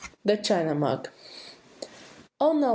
THE 0.25 0.35
CHINA 0.37 0.73
MUG. 0.73 1.09
"Oh, 2.39 2.53
no! 2.53 2.69